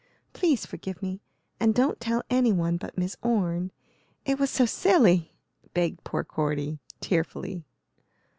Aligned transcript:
Please 0.33 0.65
forgive 0.65 0.99
me, 1.03 1.21
and 1.59 1.75
don't 1.75 1.99
tell 1.99 2.23
any 2.27 2.51
one 2.51 2.75
but 2.77 2.97
Miss 2.97 3.15
Orne; 3.21 3.71
it 4.25 4.39
was 4.39 4.49
so 4.49 4.65
silly," 4.65 5.35
begged 5.75 6.03
poor 6.03 6.23
Cordy, 6.23 6.79
tearfully. 7.01 7.65